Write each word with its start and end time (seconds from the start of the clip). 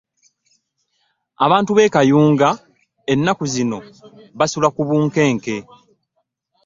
Abantu 1.45 1.71
b'e 1.73 1.91
Kayunga 1.93 2.49
ennaku 3.13 3.43
zino 3.53 3.79
basula 4.37 4.67
ku 4.75 4.81
bunkenke. 4.87 5.55